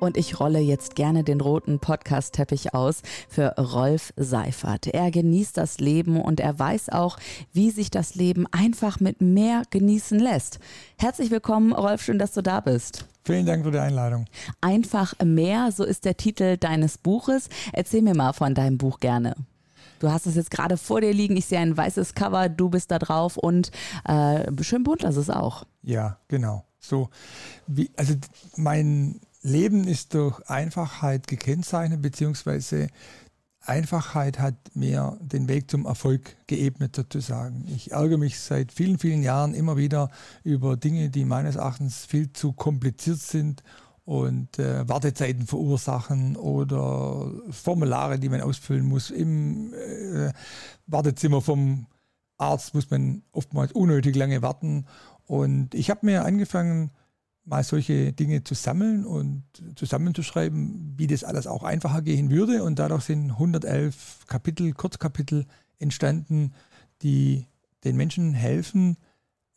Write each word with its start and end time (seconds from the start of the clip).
Und 0.00 0.16
ich 0.16 0.40
rolle 0.40 0.60
jetzt 0.60 0.94
gerne 0.94 1.24
den 1.24 1.42
roten 1.42 1.78
Podcast-Teppich 1.78 2.72
aus 2.72 3.02
für 3.28 3.54
Rolf 3.58 4.14
Seifert. 4.16 4.86
Er 4.86 5.10
genießt 5.10 5.58
das 5.58 5.78
Leben 5.78 6.18
und 6.18 6.40
er 6.40 6.58
weiß 6.58 6.88
auch, 6.88 7.18
wie 7.52 7.70
sich 7.70 7.90
das 7.90 8.14
Leben 8.14 8.46
einfach 8.50 8.98
mit 9.00 9.20
mehr 9.20 9.62
genießen 9.68 10.18
lässt. 10.18 10.58
Herzlich 10.96 11.30
willkommen, 11.30 11.74
Rolf, 11.74 12.00
schön, 12.00 12.18
dass 12.18 12.32
du 12.32 12.42
da 12.42 12.60
bist. 12.60 13.04
Vielen 13.24 13.44
Dank 13.44 13.62
für 13.62 13.72
die 13.72 13.78
Einladung. 13.78 14.24
Einfach 14.62 15.12
mehr, 15.22 15.70
so 15.70 15.84
ist 15.84 16.06
der 16.06 16.16
Titel 16.16 16.56
deines 16.56 16.96
Buches. 16.96 17.50
Erzähl 17.74 18.00
mir 18.00 18.14
mal 18.16 18.32
von 18.32 18.54
deinem 18.54 18.78
Buch 18.78 19.00
gerne. 19.00 19.34
Du 19.98 20.10
hast 20.10 20.26
es 20.26 20.34
jetzt 20.34 20.50
gerade 20.50 20.78
vor 20.78 21.02
dir 21.02 21.12
liegen. 21.12 21.36
Ich 21.36 21.44
sehe 21.44 21.58
ein 21.58 21.76
weißes 21.76 22.14
Cover, 22.14 22.48
du 22.48 22.70
bist 22.70 22.90
da 22.90 22.98
drauf 22.98 23.36
und 23.36 23.70
äh, 24.08 24.50
schön 24.62 24.82
bunt 24.82 25.04
ist 25.04 25.30
auch. 25.30 25.64
Ja, 25.82 26.16
genau. 26.28 26.64
So, 26.78 27.10
wie, 27.66 27.90
also 27.98 28.14
mein 28.56 29.20
Leben 29.42 29.86
ist 29.86 30.14
durch 30.14 30.40
Einfachheit 30.48 31.26
gekennzeichnet, 31.26 32.02
beziehungsweise 32.02 32.88
Einfachheit 33.62 34.38
hat 34.38 34.54
mir 34.74 35.18
den 35.20 35.48
Weg 35.48 35.70
zum 35.70 35.84
Erfolg 35.84 36.36
geebnet 36.46 36.96
sozusagen. 36.96 37.66
Ich 37.74 37.92
ärgere 37.92 38.18
mich 38.18 38.40
seit 38.40 38.72
vielen, 38.72 38.98
vielen 38.98 39.22
Jahren 39.22 39.54
immer 39.54 39.76
wieder 39.76 40.10
über 40.44 40.76
Dinge, 40.76 41.10
die 41.10 41.24
meines 41.24 41.56
Erachtens 41.56 42.06
viel 42.06 42.32
zu 42.32 42.52
kompliziert 42.52 43.18
sind 43.18 43.62
und 44.04 44.58
äh, 44.58 44.88
Wartezeiten 44.88 45.46
verursachen 45.46 46.36
oder 46.36 47.30
Formulare, 47.50 48.18
die 48.18 48.30
man 48.30 48.40
ausfüllen 48.40 48.86
muss. 48.86 49.10
Im 49.10 49.74
äh, 49.74 50.32
Wartezimmer 50.86 51.42
vom 51.42 51.86
Arzt 52.38 52.74
muss 52.74 52.90
man 52.90 53.22
oftmals 53.32 53.72
unnötig 53.72 54.16
lange 54.16 54.40
warten. 54.40 54.86
Und 55.26 55.74
ich 55.74 55.90
habe 55.90 56.06
mir 56.06 56.24
angefangen, 56.24 56.90
mal 57.50 57.64
solche 57.64 58.12
Dinge 58.12 58.44
zu 58.44 58.54
sammeln 58.54 59.04
und 59.04 59.42
zusammenzuschreiben, 59.74 60.94
wie 60.96 61.08
das 61.08 61.24
alles 61.24 61.46
auch 61.48 61.64
einfacher 61.64 62.00
gehen 62.00 62.30
würde. 62.30 62.62
Und 62.62 62.78
dadurch 62.78 63.02
sind 63.02 63.32
111 63.32 64.26
Kapitel, 64.28 64.72
Kurzkapitel 64.72 65.46
entstanden, 65.78 66.52
die 67.02 67.46
den 67.84 67.96
Menschen 67.96 68.34
helfen, 68.34 68.96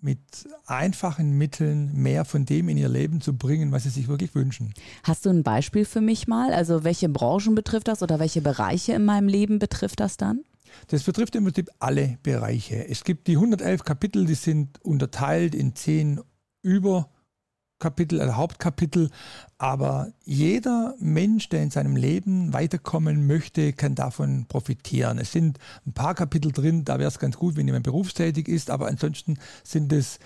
mit 0.01 0.19
einfachen 0.65 1.37
Mitteln 1.37 1.93
mehr 1.93 2.25
von 2.25 2.45
dem 2.45 2.67
in 2.67 2.77
ihr 2.77 2.89
Leben 2.89 3.21
zu 3.21 3.37
bringen, 3.37 3.71
was 3.71 3.83
sie 3.83 3.89
sich 3.89 4.07
wirklich 4.09 4.35
wünschen. 4.35 4.73
Hast 5.03 5.25
du 5.25 5.29
ein 5.29 5.43
Beispiel 5.43 5.85
für 5.85 6.01
mich 6.01 6.27
mal? 6.27 6.51
Also 6.51 6.83
welche 6.83 7.07
Branchen 7.07 7.55
betrifft 7.55 7.87
das 7.87 8.01
oder 8.01 8.19
welche 8.19 8.41
Bereiche 8.41 8.93
in 8.93 9.05
meinem 9.05 9.29
Leben 9.29 9.59
betrifft 9.59 9.99
das 10.01 10.17
dann? 10.17 10.41
Das 10.87 11.03
betrifft 11.03 11.35
im 11.35 11.43
Prinzip 11.45 11.69
alle 11.79 12.17
Bereiche. 12.23 12.87
Es 12.89 13.03
gibt 13.03 13.27
die 13.27 13.35
111 13.35 13.83
Kapitel, 13.83 14.25
die 14.25 14.33
sind 14.33 14.83
unterteilt 14.83 15.53
in 15.53 15.75
zehn 15.75 16.19
Über- 16.63 17.09
Kapitel, 17.83 18.21
also 18.21 18.37
Hauptkapitel. 18.37 19.09
Aber 19.57 20.13
jeder 20.23 20.95
Mensch, 20.99 21.49
der 21.49 21.63
in 21.63 21.69
seinem 21.69 21.97
Leben 21.97 22.53
weiterkommen 22.53 23.27
möchte, 23.27 23.73
kann 23.73 23.93
davon 23.93 24.45
profitieren. 24.47 25.19
Es 25.19 25.33
sind 25.33 25.59
ein 25.85 25.91
paar 25.93 26.15
Kapitel 26.15 26.53
drin, 26.53 26.85
da 26.85 26.97
wäre 26.97 27.09
es 27.09 27.19
ganz 27.19 27.37
gut, 27.37 27.57
wenn 27.57 27.67
jemand 27.67 27.83
berufstätig 27.83 28.47
ist, 28.47 28.69
aber 28.69 28.87
ansonsten 28.87 29.37
sind 29.63 29.91
es 29.91 30.19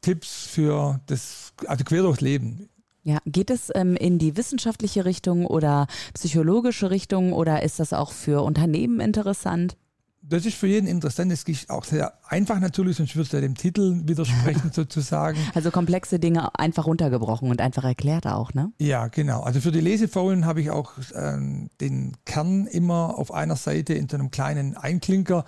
Tipps 0.00 0.46
für 0.46 1.00
das, 1.06 1.52
also 1.66 1.84
quer 1.84 2.02
durchs 2.02 2.22
Leben. 2.22 2.68
Ja, 3.04 3.18
geht 3.26 3.50
es 3.50 3.70
ähm, 3.74 3.96
in 3.96 4.18
die 4.18 4.36
wissenschaftliche 4.36 5.04
Richtung 5.04 5.46
oder 5.46 5.86
psychologische 6.14 6.90
Richtung 6.90 7.32
oder 7.32 7.62
ist 7.62 7.78
das 7.78 7.92
auch 7.92 8.12
für 8.12 8.42
Unternehmen 8.42 9.00
interessant? 9.00 9.76
Das 10.22 10.46
ist 10.46 10.56
für 10.56 10.66
jeden 10.66 10.86
interessant. 10.86 11.32
Es 11.32 11.42
ist 11.42 11.68
auch 11.68 11.84
sehr 11.84 12.12
einfach 12.26 12.60
natürlich, 12.60 12.96
sonst 12.96 13.14
würde 13.16 13.26
es 13.26 13.32
ja 13.32 13.40
dem 13.40 13.56
Titel 13.56 14.02
widersprechen 14.06 14.70
sozusagen. 14.72 15.38
Also 15.54 15.70
komplexe 15.70 16.18
Dinge 16.18 16.58
einfach 16.58 16.86
runtergebrochen 16.86 17.50
und 17.50 17.60
einfach 17.60 17.84
erklärt 17.84 18.26
auch, 18.26 18.54
ne? 18.54 18.72
Ja, 18.78 19.08
genau. 19.08 19.42
Also 19.42 19.60
für 19.60 19.72
die 19.72 19.80
Lesefaulen 19.80 20.46
habe 20.46 20.60
ich 20.60 20.70
auch 20.70 20.92
ähm, 21.14 21.70
den 21.80 22.16
Kern 22.24 22.66
immer 22.66 23.18
auf 23.18 23.32
einer 23.32 23.56
Seite 23.56 23.94
in 23.94 24.08
so 24.08 24.16
einem 24.16 24.30
kleinen 24.30 24.76
Einklinker 24.76 25.44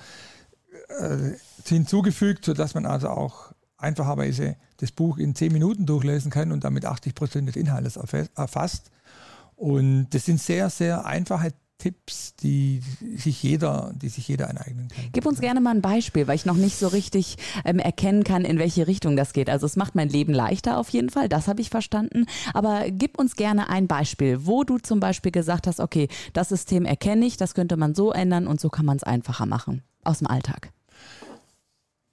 äh, 0.99 1.33
hinzugefügt, 1.67 2.45
sodass 2.45 2.75
man 2.75 2.85
also 2.85 3.09
auch 3.09 3.53
einfacherweise 3.77 4.57
das 4.79 4.91
Buch 4.91 5.19
in 5.19 5.35
zehn 5.35 5.53
Minuten 5.53 5.87
durchlesen 5.87 6.31
kann 6.31 6.51
und 6.51 6.65
damit 6.65 6.85
80 6.85 7.15
Prozent 7.15 7.49
des 7.49 7.57
Inhalts 7.57 7.97
erfasst. 8.35 8.91
Und 9.57 10.09
das 10.11 10.25
sind 10.25 10.41
sehr, 10.41 10.69
sehr 10.69 11.07
einfache 11.07 11.53
Tipps, 11.79 12.35
die 12.37 12.81
sich 13.17 13.43
jeder, 13.43 13.93
die 13.95 14.09
sich 14.09 14.29
jeder 14.29 14.49
aneignen 14.49 14.89
kann. 14.89 15.05
Gib 15.13 15.27
uns 15.27 15.41
gerne 15.41 15.61
mal 15.61 15.75
ein 15.75 15.83
Beispiel, 15.83 16.27
weil 16.27 16.37
ich 16.37 16.47
noch 16.47 16.57
nicht 16.57 16.77
so 16.79 16.89
richtig 16.89 17.37
ähm, 17.65 17.79
erkennen 17.79 18.25
kann, 18.25 18.45
in 18.45 18.59
welche 18.59 18.87
Richtung 18.87 19.17
das 19.17 19.33
geht. 19.33 19.51
Also 19.51 19.67
es 19.67 19.77
macht 19.77 19.95
mein 19.95 20.09
Leben 20.09 20.33
leichter 20.33 20.79
auf 20.79 20.89
jeden 20.91 21.11
Fall, 21.11 21.29
das 21.29 21.49
habe 21.49 21.61
ich 21.61 21.71
verstanden. 21.71 22.27
Aber 22.53 22.85
gib 22.91 23.19
uns 23.19 23.37
gerne 23.37 23.69
ein 23.69 23.87
Beispiel, 23.87 24.47
wo 24.47 24.65
du 24.65 24.79
zum 24.79 25.01
Beispiel 25.01 25.33
gesagt 25.33 25.67
hast, 25.67 25.81
okay, 25.81 26.09
das 26.33 26.49
System 26.49 26.85
erkenne 26.85 27.27
ich, 27.27 27.37
das 27.37 27.55
könnte 27.55 27.77
man 27.77 27.95
so 27.95 28.13
ändern 28.13 28.47
und 28.47 28.61
so 28.61 28.71
kann 28.71 28.87
man 28.87 28.97
es 28.97 29.03
einfacher 29.03 29.47
machen 29.47 29.83
aus 30.05 30.19
dem 30.19 30.29
Alltag. 30.29 30.73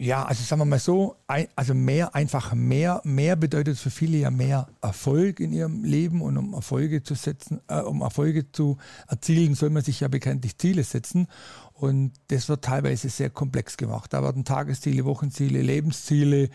Ja, 0.02 0.24
also 0.24 0.44
sagen 0.44 0.62
wir 0.62 0.66
mal 0.66 0.80
so, 0.80 1.18
also 1.56 1.76
mehr, 1.76 2.16
einfach 2.16 2.56
mehr, 2.56 3.02
mehr 3.04 3.36
bedeutet 3.36 3.78
für 3.78 3.92
viele 3.92 4.18
ja 4.18 4.32
mehr 4.32 4.68
Erfolg 4.82 5.40
in 5.40 5.54
ihrem 5.54 5.84
Leben 5.84 6.24
und 6.24 6.38
um 6.38 6.56
Erfolge 6.56 7.04
zu 7.04 7.14
setzen, 7.14 7.62
äh, 7.68 7.82
um 7.82 8.02
Erfolge 8.02 8.52
zu 8.52 8.78
erzielen, 9.08 9.54
soll 9.54 9.70
man 9.70 9.84
sich 9.84 10.00
ja 10.00 10.08
bekanntlich 10.08 10.58
Ziele 10.58 10.84
setzen. 10.84 11.28
Und 11.74 12.14
das 12.30 12.50
wird 12.50 12.64
teilweise 12.64 13.10
sehr 13.10 13.30
komplex 13.30 13.78
gemacht. 13.78 14.12
Da 14.12 14.24
werden 14.24 14.44
Tagesziele, 14.44 15.06
Wochenziele, 15.06 15.62
Lebensziele, 15.62 16.50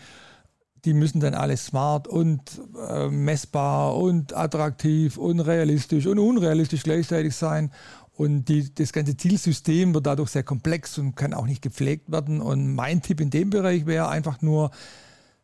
die 0.83 0.93
müssen 0.93 1.21
dann 1.21 1.33
alles 1.33 1.67
smart 1.67 2.09
und 2.09 2.41
äh, 2.89 3.07
messbar 3.07 3.95
und 3.95 4.35
attraktiv 4.35 5.15
und 5.17 5.39
realistisch 5.39 6.05
und 6.05 6.19
unrealistisch 6.19 6.83
gleichzeitig 6.83 7.33
sein. 7.33 7.71
Und 8.17 8.45
die, 8.45 8.73
das 8.73 8.93
ganze 8.93 9.15
Zielsystem 9.15 9.93
wird 9.93 10.07
dadurch 10.07 10.31
sehr 10.31 10.41
komplex 10.41 10.97
und 10.97 11.15
kann 11.15 11.35
auch 11.35 11.45
nicht 11.45 11.61
gepflegt 11.61 12.11
werden. 12.11 12.41
Und 12.41 12.73
mein 12.73 13.03
Tipp 13.03 13.21
in 13.21 13.29
dem 13.29 13.51
Bereich 13.51 13.85
wäre 13.85 14.09
einfach 14.09 14.41
nur, 14.41 14.71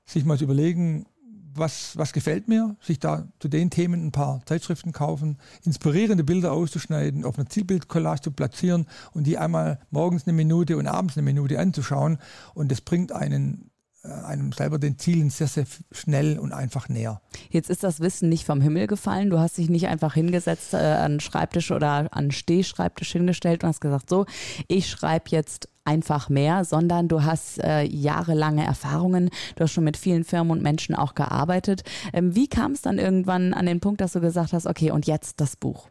sich 0.05 0.25
mal 0.25 0.39
zu 0.39 0.45
überlegen, 0.45 1.05
was, 1.53 1.95
was 1.97 2.13
gefällt 2.13 2.47
mir, 2.47 2.75
sich 2.81 2.99
da 2.99 3.27
zu 3.39 3.47
den 3.47 3.69
Themen 3.69 4.07
ein 4.07 4.11
paar 4.11 4.41
Zeitschriften 4.47 4.91
kaufen, 4.91 5.37
inspirierende 5.63 6.23
Bilder 6.23 6.51
auszuschneiden, 6.51 7.25
auf 7.25 7.37
einer 7.37 7.47
Zielbildcollage 7.47 8.21
zu 8.21 8.31
platzieren 8.31 8.87
und 9.11 9.27
die 9.27 9.37
einmal 9.37 9.79
morgens 9.91 10.25
eine 10.25 10.33
Minute 10.33 10.75
und 10.75 10.87
abends 10.87 11.15
eine 11.15 11.23
Minute 11.23 11.59
anzuschauen. 11.59 12.17
Und 12.55 12.71
das 12.71 12.81
bringt 12.81 13.11
einen 13.11 13.69
einem 14.03 14.51
selber 14.51 14.79
den 14.79 14.97
Zielen 14.97 15.29
sehr, 15.29 15.47
sehr 15.47 15.65
schnell 15.91 16.37
und 16.37 16.51
einfach 16.51 16.89
näher. 16.89 17.21
Jetzt 17.49 17.69
ist 17.69 17.83
das 17.83 18.01
Wissen 18.01 18.27
nicht 18.27 18.45
vom 18.45 18.59
Himmel 18.59 18.87
gefallen. 18.87 19.29
Du 19.29 19.39
hast 19.39 19.57
dich 19.57 19.69
nicht 19.69 19.87
einfach 19.87 20.13
hingesetzt 20.13 20.73
äh, 20.73 20.77
an 20.77 21.21
Schreibtisch 21.21 21.71
oder 21.71 22.09
an 22.11 22.31
Stehschreibtisch 22.31 23.13
hingestellt 23.13 23.63
und 23.63 23.69
hast 23.69 23.79
gesagt, 23.79 24.09
so, 24.09 24.25
ich 24.67 24.89
schreibe 24.89 25.25
jetzt 25.29 25.69
einfach 25.85 26.29
mehr, 26.29 26.65
sondern 26.65 27.07
du 27.07 27.23
hast 27.23 27.59
äh, 27.59 27.83
jahrelange 27.83 28.65
Erfahrungen, 28.65 29.29
du 29.55 29.63
hast 29.63 29.71
schon 29.71 29.83
mit 29.83 29.97
vielen 29.97 30.23
Firmen 30.23 30.51
und 30.51 30.61
Menschen 30.61 30.95
auch 30.95 31.15
gearbeitet. 31.15 31.83
Ähm, 32.11 32.35
wie 32.35 32.47
kam 32.47 32.73
es 32.73 32.81
dann 32.81 32.99
irgendwann 32.99 33.53
an 33.53 33.65
den 33.65 33.79
Punkt, 33.79 34.01
dass 34.01 34.13
du 34.13 34.21
gesagt 34.21 34.53
hast, 34.53 34.65
okay, 34.65 34.91
und 34.91 35.07
jetzt 35.07 35.39
das 35.39 35.55
Buch? 35.55 35.87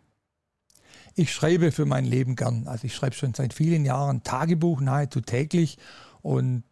Ich 1.14 1.32
schreibe 1.32 1.72
für 1.72 1.84
mein 1.84 2.04
Leben 2.04 2.36
gern. 2.36 2.66
Also 2.66 2.86
ich 2.86 2.94
schreibe 2.94 3.14
schon 3.14 3.34
seit 3.34 3.52
vielen 3.52 3.84
Jahren 3.84 4.22
Tagebuch 4.22 4.80
nahezu 4.80 5.20
täglich 5.20 5.76
und 6.22 6.64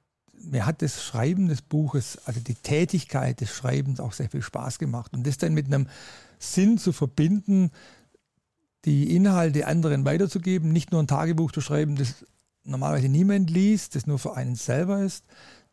mir 0.42 0.66
hat 0.66 0.82
das 0.82 1.02
Schreiben 1.02 1.48
des 1.48 1.62
Buches, 1.62 2.18
also 2.24 2.40
die 2.40 2.54
Tätigkeit 2.54 3.40
des 3.40 3.50
Schreibens 3.50 4.00
auch 4.00 4.12
sehr 4.12 4.30
viel 4.30 4.42
Spaß 4.42 4.78
gemacht. 4.78 5.12
Und 5.12 5.26
das 5.26 5.38
dann 5.38 5.54
mit 5.54 5.66
einem 5.66 5.86
Sinn 6.38 6.78
zu 6.78 6.92
verbinden, 6.92 7.70
die 8.84 9.14
Inhalte 9.14 9.66
anderen 9.66 10.04
weiterzugeben, 10.04 10.72
nicht 10.72 10.92
nur 10.92 11.02
ein 11.02 11.06
Tagebuch 11.06 11.52
zu 11.52 11.60
schreiben, 11.60 11.96
das 11.96 12.24
normalerweise 12.64 13.08
niemand 13.08 13.50
liest, 13.50 13.94
das 13.94 14.06
nur 14.06 14.18
für 14.18 14.36
einen 14.36 14.54
selber 14.54 15.02
ist, 15.02 15.24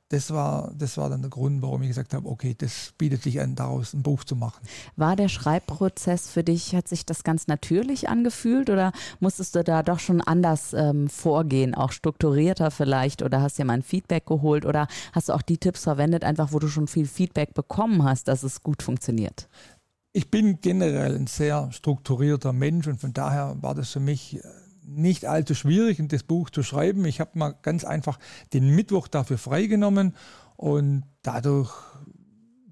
das 0.09 0.31
war, 0.31 0.71
das 0.77 0.98
war 0.98 1.09
dann 1.09 1.21
der 1.21 1.30
Grund, 1.30 1.62
warum 1.62 1.81
ich 1.81 1.89
gesagt 1.89 2.13
habe, 2.13 2.30
okay, 2.30 2.56
das 2.57 2.94
bietet 2.98 3.24
sich 3.24 3.42
an, 3.42 3.56
daraus 3.56 3.94
ein 3.94 4.04
Buch 4.04 4.24
zu 4.24 4.36
machen. 4.36 4.65
War 4.95 5.15
der 5.15 5.27
Schreibprozess 5.27 6.30
für 6.30 6.44
dich, 6.44 6.75
hat 6.75 6.88
sich 6.88 7.06
das 7.06 7.24
ganz 7.24 7.48
natürlich 7.48 8.07
angefühlt 8.07 8.69
oder 8.69 8.94
musstest 9.19 9.56
du 9.56 9.63
da 9.63 9.83
doch 9.83 10.00
schon 10.00 10.21
anders 10.21 10.74
ähm, 10.74 11.09
vorgehen, 11.09 11.75
auch 11.75 11.92
strukturierter 11.92 12.71
vielleicht 12.71 13.21
oder 13.21 13.42
hast 13.42 13.57
dir 13.57 13.65
mal 13.65 13.74
ein 13.74 13.83
Feedback 13.83 14.25
geholt 14.25 14.65
oder 14.65 14.88
hast 15.12 15.27
du 15.27 15.33
auch 15.33 15.42
die 15.42 15.57
Tipps 15.57 15.83
verwendet, 15.83 16.24
einfach 16.24 16.54
wo 16.54 16.59
du 16.59 16.69
schon 16.69 16.88
viel 16.88 17.07
Feedback 17.07 17.54
bekommen 17.54 18.04
hast, 18.04 18.30
dass 18.30 18.44
es 18.44 18.63
gut 18.63 18.83
funktioniert? 18.83 19.50
Ich 20.13 20.31
bin 20.31 20.62
generell 20.62 21.15
ein 21.15 21.27
sehr 21.27 21.71
strukturierter 21.71 22.54
Mensch 22.54 22.88
und 22.88 23.00
von 23.00 23.13
daher 23.13 23.57
war 23.62 23.75
das 23.75 23.92
für 23.92 24.00
mich 24.00 24.38
äh, 24.38 24.42
nicht 24.87 25.25
allzu 25.25 25.53
schwierig, 25.53 26.01
das 26.07 26.23
Buch 26.23 26.49
zu 26.49 26.63
schreiben. 26.63 27.05
Ich 27.05 27.19
habe 27.19 27.31
mal 27.37 27.53
ganz 27.61 27.83
einfach 27.83 28.17
den 28.53 28.73
Mittwoch 28.73 29.07
dafür 29.07 29.37
freigenommen 29.37 30.15
Und 30.55 31.03
dadurch, 31.21 31.71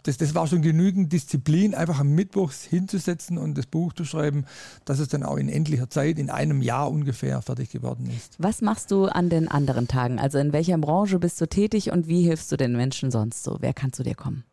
das, 0.04 0.18
das 0.18 0.34
war 0.34 0.48
schon 0.48 0.62
genügend 0.62 1.12
Disziplin, 1.12 1.76
einfach 1.76 2.00
am 2.00 2.14
Mittwochs 2.14 2.64
hinzusetzen 2.64 3.38
und 3.38 3.58
das 3.58 3.66
Buch 3.66 3.94
zu 3.94 4.06
schreiben, 4.06 4.46
dass 4.86 5.00
es 5.00 5.10
dann 5.10 5.24
auch 5.24 5.38
in 5.38 5.50
endlicher 5.50 5.90
Zeit, 5.90 6.18
in 6.18 6.30
einem 6.30 6.62
Jahr 6.62 6.90
ungefähr, 6.90 7.42
fertig 7.42 7.70
geworden 7.70 8.10
ist. 8.16 8.36
Was 8.40 8.62
machst 8.62 8.92
du 8.92 9.06
an 9.06 9.30
den 9.30 9.48
anderen 9.48 9.88
Tagen? 9.88 10.20
Also 10.20 10.38
in 10.38 10.54
welcher 10.54 10.78
Branche 10.78 11.20
bist 11.20 11.40
du 11.42 11.48
tätig 11.48 11.92
und 11.92 12.08
wie 12.08 12.24
hilfst 12.24 12.52
du 12.52 12.58
den 12.58 12.76
Menschen 12.76 13.12
sonst 13.12 13.44
so? 13.44 13.58
Wer 13.60 13.74
kann 13.74 13.94
zu 13.94 14.04
dir 14.04 14.16
kommen? 14.16 14.46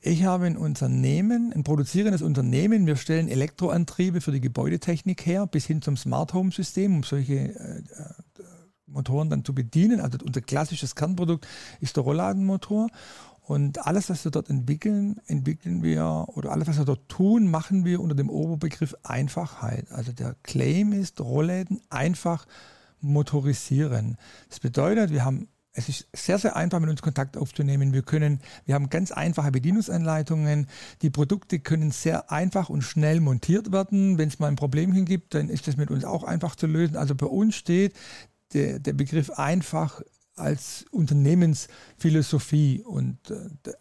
Ich 0.00 0.24
habe 0.24 0.46
ein 0.46 0.56
Unternehmen, 0.56 1.52
ein 1.52 1.64
produzierendes 1.64 2.22
Unternehmen. 2.22 2.86
Wir 2.86 2.96
stellen 2.96 3.28
Elektroantriebe 3.28 4.20
für 4.20 4.32
die 4.32 4.40
Gebäudetechnik 4.40 5.26
her, 5.26 5.46
bis 5.46 5.66
hin 5.66 5.82
zum 5.82 5.96
Smart 5.96 6.32
Home 6.34 6.52
System, 6.52 6.96
um 6.96 7.02
solche 7.02 7.54
äh, 7.54 7.82
Motoren 8.86 9.30
dann 9.30 9.44
zu 9.44 9.54
bedienen. 9.54 10.00
Also 10.00 10.18
unser 10.24 10.42
klassisches 10.42 10.94
Kernprodukt 10.94 11.46
ist 11.80 11.96
der 11.96 12.04
Rollladenmotor. 12.04 12.88
Und 13.42 13.86
alles, 13.86 14.10
was 14.10 14.24
wir 14.24 14.32
dort 14.32 14.50
entwickeln, 14.50 15.20
entwickeln 15.26 15.82
wir 15.82 16.26
oder 16.34 16.50
alles, 16.50 16.66
was 16.66 16.78
wir 16.78 16.84
dort 16.84 17.08
tun, 17.08 17.48
machen 17.48 17.84
wir 17.84 18.00
unter 18.00 18.16
dem 18.16 18.28
Oberbegriff 18.28 18.94
Einfachheit. 19.04 19.90
Also 19.92 20.12
der 20.12 20.34
Claim 20.42 20.92
ist, 20.92 21.20
Rollläden 21.20 21.80
einfach 21.88 22.46
motorisieren. 23.00 24.16
Das 24.48 24.58
bedeutet, 24.58 25.10
wir 25.10 25.24
haben 25.24 25.48
es 25.76 25.90
ist 25.90 26.08
sehr, 26.14 26.38
sehr 26.38 26.56
einfach, 26.56 26.80
mit 26.80 26.88
uns 26.88 27.02
Kontakt 27.02 27.36
aufzunehmen. 27.36 27.92
Wir 27.92 28.02
können, 28.02 28.40
wir 28.64 28.74
haben 28.74 28.88
ganz 28.88 29.12
einfache 29.12 29.50
Bedienungsanleitungen. 29.50 30.68
Die 31.02 31.10
Produkte 31.10 31.58
können 31.58 31.90
sehr 31.90 32.32
einfach 32.32 32.70
und 32.70 32.82
schnell 32.82 33.20
montiert 33.20 33.72
werden. 33.72 34.16
Wenn 34.16 34.28
es 34.28 34.38
mal 34.38 34.48
ein 34.48 34.56
Problem 34.56 35.04
gibt, 35.04 35.34
dann 35.34 35.50
ist 35.50 35.68
das 35.68 35.76
mit 35.76 35.90
uns 35.90 36.04
auch 36.04 36.24
einfach 36.24 36.56
zu 36.56 36.66
lösen. 36.66 36.96
Also 36.96 37.14
bei 37.14 37.26
uns 37.26 37.56
steht 37.56 37.94
der, 38.54 38.78
der 38.78 38.94
Begriff 38.94 39.30
einfach 39.30 40.00
als 40.34 40.86
Unternehmensphilosophie 40.90 42.82
und 42.82 43.18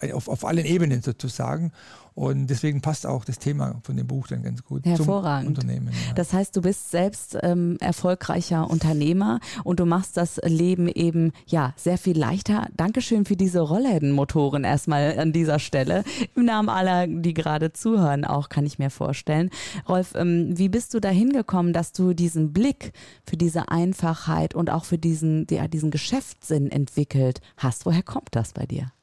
äh, 0.02 0.12
auf, 0.12 0.28
auf 0.28 0.44
allen 0.46 0.66
Ebenen 0.66 1.02
sozusagen. 1.02 1.72
Und 2.16 2.48
deswegen 2.48 2.80
passt 2.80 3.06
auch 3.06 3.26
das 3.26 3.40
Thema 3.40 3.82
von 3.84 3.98
dem 3.98 4.08
Buch 4.08 4.28
dann 4.28 4.42
ganz 4.42 4.64
gut 4.64 4.86
Hervorragend. 4.86 5.58
zum 5.58 5.66
Unternehmen. 5.66 5.94
Ja. 6.08 6.14
Das 6.14 6.32
heißt, 6.32 6.56
du 6.56 6.62
bist 6.62 6.90
selbst 6.90 7.38
ähm, 7.44 7.76
erfolgreicher 7.82 8.70
Unternehmer 8.70 9.42
und 9.66 9.82
du 9.82 9.86
machst 9.86 10.16
das 10.16 10.38
Leben 10.38 10.88
eben 10.88 11.34
ja 11.46 11.74
sehr 11.76 11.98
viel 11.98 12.18
leichter. 12.18 12.68
Dankeschön 12.78 13.26
für 13.26 13.36
diese 13.36 13.60
Rolllädenmotoren 13.60 14.64
erstmal 14.64 15.20
an 15.20 15.34
dieser 15.34 15.60
Stelle. 15.60 16.06
Im 16.36 16.46
Namen 16.46 16.70
aller, 16.70 17.06
die 17.06 17.34
gerade 17.34 17.74
zuhören, 17.74 18.24
auch 18.24 18.48
kann 18.48 18.66
ich 18.66 18.80
mir 18.80 18.90
vorstellen. 18.90 19.50
Rolf, 19.90 20.14
ähm, 20.16 20.58
wie 20.58 20.70
bist 20.70 20.94
du 20.94 21.02
dahin 21.02 21.34
gekommen, 21.34 21.74
dass 21.74 21.92
du 21.92 22.14
diesen 22.14 22.54
Blick 22.54 22.94
für 23.28 23.36
diese 23.36 23.68
Einfachheit 23.68 24.56
und 24.56 24.70
auch 24.70 24.86
für 24.86 24.98
diesen, 24.98 25.48
ja, 25.50 25.68
diesen 25.68 25.92
Geschäftssinn 25.92 26.72
entwickelt 26.72 27.42
hast? 27.58 27.86
Woher 27.86 28.04
kommt 28.04 28.30
das 28.32 28.54
bei 28.54 28.66
dir? 28.66 28.95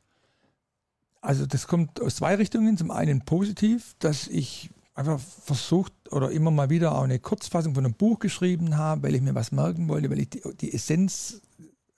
Also 1.23 1.47
das 1.47 1.69
kommt 1.69 2.03
aus 2.03 2.17
zwei 2.17 2.35
Richtungen. 2.35 2.77
Zum 2.77 2.91
einen 2.91 3.25
positiv, 3.25 3.95
dass 4.01 4.27
ich 4.27 4.71
einfach 4.95 5.21
versucht 5.21 5.93
oder 6.11 6.31
immer 6.33 6.51
mal 6.51 6.69
wieder 6.69 6.95
auch 6.95 7.05
eine 7.05 7.21
Kurzfassung 7.21 7.75
von 7.75 7.85
einem 7.85 7.95
Buch 7.95 8.19
geschrieben 8.19 8.77
habe, 8.77 9.05
weil 9.05 9.15
ich 9.15 9.23
mir 9.23 9.35
was 9.35 9.53
merken 9.53 9.89
wollte, 9.89 10.11
weil 10.11 10.19
ich 10.19 10.31
die, 10.31 10.43
die 10.61 10.75
Essenz 10.75 11.41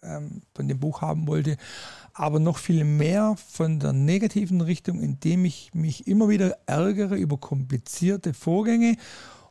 ähm, 0.02 0.42
von 0.54 0.68
dem 0.68 0.78
Buch 0.78 1.00
haben 1.00 1.26
wollte. 1.26 1.56
Aber 2.12 2.38
noch 2.38 2.58
viel 2.58 2.84
mehr 2.84 3.34
von 3.48 3.80
der 3.80 3.94
negativen 3.94 4.60
Richtung, 4.60 5.00
indem 5.00 5.46
ich 5.46 5.72
mich 5.74 6.06
immer 6.06 6.28
wieder 6.28 6.58
ärgere 6.66 7.16
über 7.16 7.38
komplizierte 7.38 8.34
Vorgänge 8.34 8.96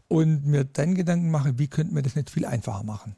und 0.07 0.45
mir 0.45 0.63
dann 0.63 0.95
Gedanken 0.95 1.31
mache, 1.31 1.57
wie 1.57 1.67
könnten 1.67 1.95
wir 1.95 2.03
das 2.03 2.15
nicht 2.15 2.29
viel 2.29 2.45
einfacher 2.45 2.83
machen. 2.83 3.15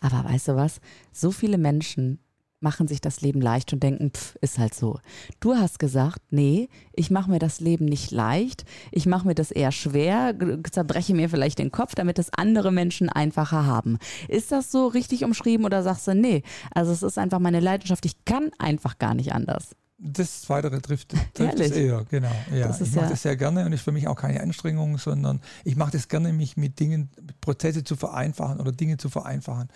Aber 0.00 0.24
weißt 0.24 0.48
du 0.48 0.56
was? 0.56 0.80
So 1.12 1.30
viele 1.30 1.56
Menschen 1.56 2.18
machen 2.60 2.88
sich 2.88 3.00
das 3.00 3.20
Leben 3.20 3.40
leicht 3.40 3.72
und 3.72 3.82
denken, 3.82 4.10
pff, 4.10 4.36
ist 4.40 4.58
halt 4.58 4.74
so. 4.74 4.98
Du 5.40 5.54
hast 5.54 5.78
gesagt, 5.78 6.20
nee, 6.30 6.68
ich 6.92 7.10
mache 7.10 7.30
mir 7.30 7.38
das 7.38 7.60
Leben 7.60 7.84
nicht 7.84 8.10
leicht, 8.10 8.64
ich 8.90 9.06
mache 9.06 9.26
mir 9.26 9.34
das 9.34 9.50
eher 9.50 9.72
schwer, 9.72 10.34
zerbreche 10.70 11.14
mir 11.14 11.28
vielleicht 11.28 11.58
den 11.58 11.72
Kopf, 11.72 11.94
damit 11.94 12.18
es 12.18 12.32
andere 12.32 12.72
Menschen 12.72 13.08
einfacher 13.08 13.66
haben. 13.66 13.98
Ist 14.28 14.52
das 14.52 14.70
so 14.70 14.86
richtig 14.86 15.24
umschrieben 15.24 15.66
oder 15.66 15.82
sagst 15.82 16.06
du, 16.08 16.14
nee, 16.14 16.42
also 16.74 16.92
es 16.92 17.02
ist 17.02 17.18
einfach 17.18 17.38
meine 17.40 17.60
Leidenschaft, 17.60 18.06
ich 18.06 18.24
kann 18.24 18.50
einfach 18.58 18.98
gar 18.98 19.14
nicht 19.14 19.32
anders? 19.32 19.76
Das 19.98 20.42
Zweitere 20.42 20.80
trifft, 20.82 21.14
trifft 21.34 21.58
es 21.58 21.70
eher, 21.72 22.04
genau. 22.08 22.32
Ja, 22.50 22.70
ich 22.70 22.92
mache 22.92 23.04
ja 23.04 23.10
das 23.10 23.22
sehr 23.22 23.36
gerne 23.36 23.64
und 23.64 23.72
ist 23.72 23.82
für 23.82 23.92
mich 23.92 24.08
auch 24.08 24.16
keine 24.16 24.40
Anstrengung, 24.40 24.98
sondern 24.98 25.40
ich 25.64 25.76
mache 25.76 25.92
das 25.92 26.08
gerne, 26.08 26.32
mich 26.32 26.56
mit 26.56 26.78
Dingen, 26.80 27.10
Prozesse 27.40 27.82
zu 27.82 27.96
vereinfachen 27.96 28.60
oder 28.60 28.72
Dinge 28.72 28.98
zu 28.98 29.08
vereinfachen. 29.08 29.68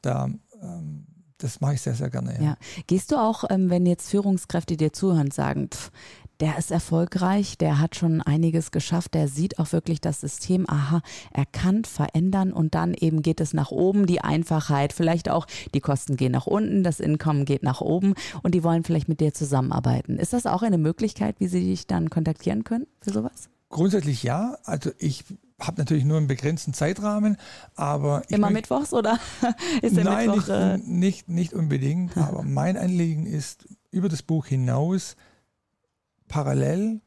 Da 0.00 0.30
ähm, 0.62 1.06
das 1.38 1.60
mache 1.60 1.74
ich 1.74 1.82
sehr, 1.82 1.94
sehr 1.94 2.10
gerne. 2.10 2.34
Ja. 2.34 2.42
ja. 2.42 2.56
Gehst 2.86 3.12
du 3.12 3.16
auch, 3.16 3.44
ähm, 3.50 3.70
wenn 3.70 3.86
jetzt 3.86 4.10
Führungskräfte 4.10 4.76
dir 4.76 4.92
zuhören, 4.92 5.30
sagen, 5.30 5.68
pff, 5.72 5.90
der 6.40 6.58
ist 6.58 6.70
erfolgreich, 6.70 7.56
der 7.56 7.78
hat 7.78 7.96
schon 7.96 8.20
einiges 8.20 8.70
geschafft, 8.70 9.14
der 9.14 9.26
sieht 9.28 9.58
auch 9.58 9.72
wirklich 9.72 10.00
das 10.00 10.20
System, 10.20 10.68
aha, 10.68 11.00
erkannt, 11.32 11.86
verändern 11.86 12.52
und 12.52 12.74
dann 12.74 12.92
eben 12.92 13.22
geht 13.22 13.40
es 13.40 13.54
nach 13.54 13.70
oben, 13.70 14.06
die 14.06 14.20
Einfachheit, 14.20 14.92
vielleicht 14.92 15.30
auch 15.30 15.46
die 15.74 15.80
Kosten 15.80 16.16
gehen 16.16 16.32
nach 16.32 16.46
unten, 16.46 16.82
das 16.82 17.00
Einkommen 17.00 17.46
geht 17.46 17.62
nach 17.62 17.80
oben 17.80 18.14
und 18.42 18.54
die 18.54 18.62
wollen 18.62 18.84
vielleicht 18.84 19.08
mit 19.08 19.20
dir 19.20 19.32
zusammenarbeiten. 19.32 20.18
Ist 20.18 20.34
das 20.34 20.46
auch 20.46 20.62
eine 20.62 20.78
Möglichkeit, 20.78 21.36
wie 21.38 21.48
sie 21.48 21.64
dich 21.64 21.86
dann 21.86 22.10
kontaktieren 22.10 22.64
können 22.64 22.86
für 23.00 23.12
sowas? 23.12 23.48
Grundsätzlich 23.70 24.22
ja. 24.22 24.58
Also 24.64 24.90
ich 24.98 25.24
habe 25.58 25.80
natürlich 25.80 26.04
nur 26.04 26.18
einen 26.18 26.26
begrenzten 26.26 26.74
Zeitrahmen, 26.74 27.36
aber 27.74 28.22
immer 28.28 28.50
mittwochs 28.50 28.92
oder 28.92 29.18
ist 29.82 29.96
der 29.96 30.04
Nein, 30.04 30.30
Mittwoch, 30.30 30.48
nicht, 30.48 30.48
äh 30.48 30.78
nicht, 30.78 31.28
nicht 31.28 31.52
unbedingt. 31.54 32.16
aber 32.16 32.42
mein 32.42 32.76
Anliegen 32.76 33.26
ist 33.26 33.66
über 33.90 34.08
das 34.08 34.22
Buch 34.22 34.46
hinaus 34.46 35.16
parallel 36.28 37.00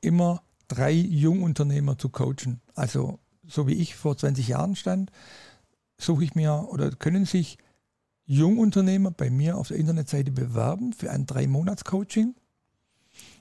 immer 0.00 0.42
drei 0.68 0.92
Jungunternehmer 0.92 1.98
zu 1.98 2.08
coachen. 2.08 2.60
Also 2.74 3.18
so 3.46 3.66
wie 3.66 3.74
ich 3.74 3.96
vor 3.96 4.16
20 4.16 4.48
Jahren 4.48 4.76
stand, 4.76 5.10
suche 5.98 6.24
ich 6.24 6.34
mir 6.34 6.68
oder 6.70 6.90
können 6.90 7.26
sich 7.26 7.58
Jungunternehmer 8.24 9.10
bei 9.10 9.28
mir 9.28 9.58
auf 9.58 9.68
der 9.68 9.76
Internetseite 9.76 10.30
bewerben 10.30 10.92
für 10.92 11.10
ein 11.10 11.26
Drei-Monats-Coaching. 11.26 12.36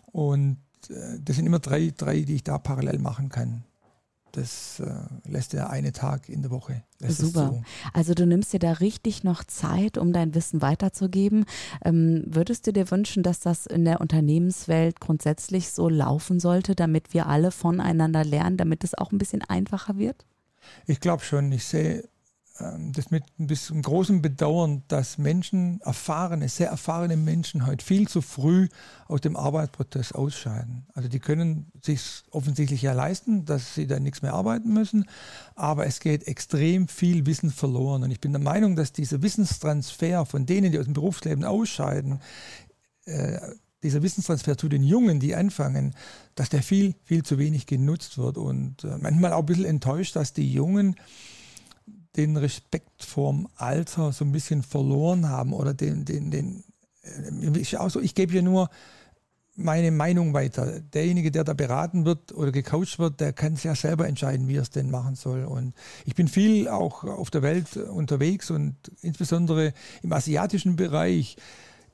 Und 0.08 0.58
äh, 0.90 1.20
das 1.24 1.36
sind 1.36 1.46
immer 1.46 1.60
drei, 1.60 1.94
drei, 1.96 2.22
die 2.22 2.36
ich 2.36 2.44
da 2.44 2.58
parallel 2.58 2.98
machen 2.98 3.30
kann. 3.30 3.64
Das 4.32 4.80
äh, 4.80 5.30
lässt 5.30 5.54
der 5.54 5.70
eine 5.70 5.92
Tag 5.92 6.30
in 6.30 6.42
der 6.42 6.52
Woche. 6.52 6.84
Super. 7.08 7.64
Also 7.94 8.14
du 8.14 8.26
nimmst 8.26 8.54
dir 8.54 8.60
da 8.60 8.74
richtig 8.74 9.24
noch 9.24 9.44
Zeit, 9.44 9.98
um 9.98 10.14
dein 10.14 10.36
Wissen 10.36 10.62
weiterzugeben. 10.62 11.46
Ähm, 11.84 12.24
würdest 12.28 12.68
du 12.68 12.74
dir 12.74 12.90
wünschen, 12.92 13.24
dass 13.24 13.40
das 13.40 13.66
in 13.66 13.86
der 13.86 14.02
Unternehmenswelt 14.02 15.00
grundsätzlich 15.00 15.72
so 15.72 15.90
laufen 15.90 16.40
sollte, 16.40 16.76
damit 16.76 17.14
wir 17.14 17.28
alle 17.28 17.52
voneinander 17.52 18.24
lernen, 18.24 18.58
damit 18.58 18.84
es 18.84 18.96
auch 18.96 19.12
ein 19.12 19.18
bisschen 19.18 19.42
einfacher 19.42 19.98
wird? 19.98 20.26
Ich 20.86 21.00
glaube 21.00 21.24
schon. 21.24 21.52
Ich 21.52 21.66
sehe 21.66 22.04
das 22.92 23.12
mit 23.12 23.24
ein 23.40 23.48
bisschen 23.48 23.82
großem 23.82 24.22
Bedauern, 24.22 24.84
dass 24.88 25.18
Menschen, 25.18 25.80
erfahrene, 25.82 26.50
sehr 26.50 26.70
erfahrene 26.70 27.16
Menschen 27.16 27.66
heute 27.66 27.86
viel 27.86 28.08
zu 28.08 28.22
früh 28.22 28.68
aus 29.08 29.22
dem 29.22 29.36
Arbeitsprozess 29.36 30.12
ausscheiden. 30.12 30.86
Also 30.94 31.08
die 31.08 31.20
können 31.20 31.72
sich 31.82 32.24
offensichtlich 32.32 32.82
ja 32.82 32.94
leisten, 32.94 33.46
dass 33.46 33.76
sie 33.76 33.88
dann 33.88 34.04
nichts 34.04 34.22
mehr 34.22 34.34
arbeiten 34.34 34.74
müssen, 34.74 35.06
aber 35.56 35.86
es 35.86 36.00
geht 36.00 36.28
extrem 36.28 36.88
viel 36.88 37.26
Wissen 37.26 37.50
verloren. 37.50 38.04
Und 38.04 38.12
ich 38.12 38.20
bin 38.20 38.34
der 38.34 38.42
Meinung, 38.42 38.76
dass 38.76 38.92
dieser 38.92 39.22
Wissenstransfer 39.22 40.26
von 40.26 40.46
denen, 40.46 40.72
die 40.72 40.80
aus 40.80 40.86
dem 40.86 40.94
Berufsleben 40.94 41.46
ausscheiden, 41.46 42.20
äh, 43.06 43.40
dieser 43.84 44.04
Wissenstransfer 44.04 44.58
zu 44.58 44.68
den 44.68 44.84
Jungen, 44.84 45.22
die 45.22 45.36
anfangen, 45.36 45.96
dass 46.36 46.50
der 46.50 46.62
viel, 46.62 46.96
viel 47.06 47.24
zu 47.24 47.38
wenig 47.38 47.66
genutzt 47.66 48.18
wird. 48.18 48.38
Und 48.38 48.84
äh, 48.84 48.98
manchmal 49.00 49.32
auch 49.32 49.40
ein 49.40 49.46
bisschen 49.46 49.66
enttäuscht, 49.66 50.18
dass 50.18 50.34
die 50.34 50.52
Jungen 50.52 50.96
den 52.20 52.38
Respekt 52.38 53.04
vorm 53.04 53.48
Alter 53.56 54.12
so 54.12 54.26
ein 54.26 54.32
bisschen 54.32 54.64
verloren 54.64 55.30
haben 55.30 55.54
oder 55.54 55.74
den, 55.74 56.06
den, 56.06 56.32
den 56.32 56.64
äh, 57.04 57.60
ich, 57.60 57.78
auch 57.78 57.90
so, 57.90 58.00
ich 58.00 58.14
gebe 58.16 58.34
ja 58.34 58.42
nur 58.42 58.70
meine 59.56 59.92
Meinung 59.92 60.34
weiter. 60.34 60.80
Derjenige, 60.80 61.32
der 61.32 61.44
da 61.44 61.54
beraten 61.54 62.06
wird 62.06 62.32
oder 62.32 62.52
gecoacht 62.52 63.00
wird, 63.00 63.20
der 63.20 63.34
kann 63.34 63.54
es 63.54 63.64
ja 63.64 63.76
selber 63.76 64.08
entscheiden, 64.08 64.48
wie 64.48 64.56
er 64.56 64.62
es 64.62 64.70
denn 64.70 64.90
machen 64.90 65.16
soll. 65.16 65.44
Und 65.46 65.74
ich 66.06 66.16
bin 66.16 66.28
viel 66.28 66.68
auch 66.68 67.04
auf 67.04 67.30
der 67.30 67.42
Welt 67.42 67.76
unterwegs 67.76 68.52
und 68.52 68.76
insbesondere 69.02 69.74
im 70.02 70.14
asiatischen 70.14 70.76
Bereich 70.76 71.38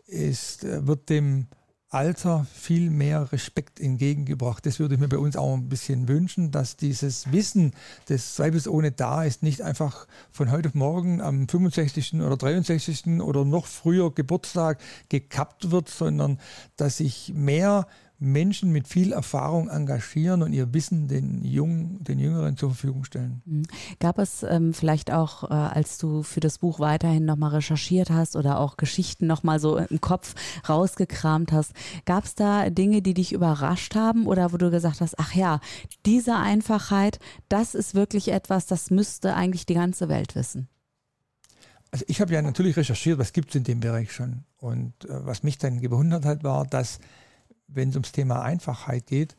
ist, 0.08 0.64
äh, 0.64 0.88
wird 0.88 1.10
dem 1.10 1.48
Alter 1.96 2.46
viel 2.54 2.90
mehr 2.90 3.32
Respekt 3.32 3.80
entgegengebracht. 3.80 4.66
Das 4.66 4.80
würde 4.80 4.96
ich 4.96 5.00
mir 5.00 5.08
bei 5.08 5.18
uns 5.18 5.38
auch 5.38 5.54
ein 5.54 5.70
bisschen 5.70 6.10
wünschen, 6.10 6.52
dass 6.52 6.76
dieses 6.76 7.32
Wissen 7.32 7.72
des 8.10 8.36
zweifelsohne 8.36 8.92
da 8.92 9.24
ist, 9.24 9.44
nicht 9.44 9.62
einfach 9.62 10.06
von 10.30 10.52
heute 10.52 10.68
auf 10.68 10.76
morgen 10.76 11.22
am 11.22 11.48
65. 11.48 12.16
oder 12.16 12.36
63. 12.36 13.22
oder 13.22 13.46
noch 13.46 13.66
früher 13.66 14.14
Geburtstag 14.14 14.80
gekappt 15.08 15.72
wird, 15.72 15.88
sondern 15.88 16.38
dass 16.76 17.00
ich 17.00 17.32
mehr 17.34 17.88
Menschen 18.18 18.72
mit 18.72 18.88
viel 18.88 19.12
Erfahrung 19.12 19.70
engagieren 19.70 20.42
und 20.42 20.54
ihr 20.54 20.74
Wissen 20.74 21.08
den 21.08 21.44
Jungen, 21.44 22.04
den 22.04 22.20
Jüngeren 22.20 22.56
zur 22.58 22.70
Verfügung 22.70 23.04
stellen. 23.04 23.42
Mhm. 23.46 23.64
Gab 24.00 24.20
es 24.20 24.44
ähm, 24.44 24.74
vielleicht 24.74 25.12
auch, 25.12 25.44
äh, 25.44 25.54
als 25.54 25.98
du 25.98 26.24
für 26.24 26.40
das 26.40 26.60
Buch 26.60 26.80
weiterhin 26.80 27.26
nochmal 27.26 27.52
recherchiert 27.52 28.10
hast 28.10 28.36
oder 28.36 28.60
auch 28.60 28.78
Geschichten 28.78 29.28
nochmal 29.28 29.60
so 29.60 29.78
im 29.78 30.02
Kopf 30.02 30.34
rausgekramt 30.68 31.52
hast, 31.52 31.74
gab 32.06 32.24
es 32.24 32.36
da 32.36 32.70
Dinge, 32.70 33.02
die 33.02 33.14
dich 33.14 33.34
überrascht 33.34 33.96
haben 33.96 34.28
oder 34.28 34.54
wo 34.54 34.58
du 34.58 34.72
gesagt 34.72 35.02
hast, 35.02 35.20
ach 35.20 35.34
ja, 35.34 35.60
diese 36.06 36.36
Einfachheit, 36.36 37.20
das 37.50 37.76
ist 37.76 37.96
wirklich 37.96 38.30
etwas, 38.30 38.66
das 38.66 38.92
müsste 38.92 39.36
eigentlich 39.36 39.66
die 39.66 39.74
ganze 39.74 40.10
Welt 40.10 40.36
wissen? 40.36 40.70
Also 41.92 42.06
ich 42.10 42.20
habe 42.20 42.34
ja 42.34 42.42
natürlich 42.42 42.76
recherchiert, 42.76 43.20
was 43.20 43.32
gibt 43.32 43.50
es 43.50 43.56
in 43.56 43.64
dem 43.64 43.80
Bereich 43.80 44.12
schon. 44.12 44.44
Und 44.58 45.06
äh, 45.06 45.26
was 45.26 45.44
mich 45.44 45.58
dann 45.58 45.80
gewundert 45.80 46.26
hat, 46.26 46.44
war, 46.44 46.66
dass 46.66 47.00
wenn 47.68 47.90
es 47.90 47.96
ums 47.96 48.12
Thema 48.12 48.42
Einfachheit 48.42 49.08
geht, 49.08 49.36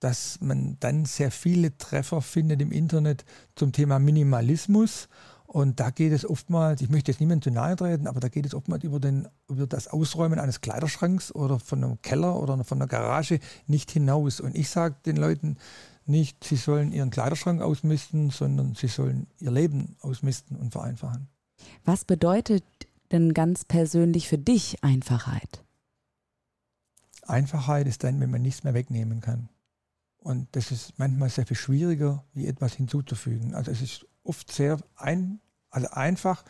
dass 0.00 0.40
man 0.40 0.76
dann 0.80 1.04
sehr 1.04 1.30
viele 1.30 1.76
Treffer 1.78 2.20
findet 2.20 2.60
im 2.60 2.72
Internet 2.72 3.24
zum 3.54 3.72
Thema 3.72 3.98
Minimalismus. 3.98 5.08
Und 5.46 5.80
da 5.80 5.90
geht 5.90 6.12
es 6.12 6.28
oftmals, 6.28 6.82
ich 6.82 6.90
möchte 6.90 7.10
jetzt 7.10 7.20
niemandem 7.20 7.42
zu 7.42 7.50
nahe 7.50 7.76
treten, 7.76 8.08
aber 8.08 8.20
da 8.20 8.28
geht 8.28 8.44
es 8.44 8.54
oftmals 8.54 8.84
über, 8.84 9.00
den, 9.00 9.28
über 9.48 9.66
das 9.66 9.88
Ausräumen 9.88 10.38
eines 10.38 10.60
Kleiderschranks 10.60 11.34
oder 11.34 11.58
von 11.58 11.82
einem 11.82 12.02
Keller 12.02 12.40
oder 12.40 12.62
von 12.64 12.78
einer 12.78 12.88
Garage 12.88 13.38
nicht 13.66 13.90
hinaus. 13.90 14.40
Und 14.40 14.56
ich 14.56 14.68
sage 14.68 14.96
den 15.06 15.16
Leuten 15.16 15.56
nicht, 16.04 16.44
sie 16.44 16.56
sollen 16.56 16.92
ihren 16.92 17.10
Kleiderschrank 17.10 17.62
ausmisten, 17.62 18.30
sondern 18.30 18.74
sie 18.74 18.88
sollen 18.88 19.28
ihr 19.38 19.50
Leben 19.50 19.96
ausmisten 20.00 20.56
und 20.56 20.72
vereinfachen. 20.72 21.28
Was 21.84 22.04
bedeutet 22.04 22.64
denn 23.12 23.34
ganz 23.34 23.64
persönlich 23.64 24.28
für 24.28 24.38
dich 24.38 24.82
Einfachheit? 24.82 25.65
Einfachheit 27.28 27.86
ist 27.86 28.04
dann, 28.04 28.20
wenn 28.20 28.30
man 28.30 28.42
nichts 28.42 28.64
mehr 28.64 28.74
wegnehmen 28.74 29.20
kann. 29.20 29.48
Und 30.18 30.48
das 30.52 30.72
ist 30.72 30.98
manchmal 30.98 31.30
sehr 31.30 31.46
viel 31.46 31.56
schwieriger, 31.56 32.24
wie 32.34 32.46
etwas 32.46 32.74
hinzuzufügen. 32.74 33.54
Also 33.54 33.70
es 33.70 33.80
ist 33.80 34.06
oft 34.24 34.50
sehr 34.52 34.78
ein, 34.96 35.40
also 35.70 35.88
einfach, 35.90 36.44